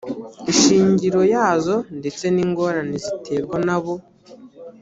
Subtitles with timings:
[0.51, 3.93] ishingiro yazo ndetse n’ingorane ziterwa na bo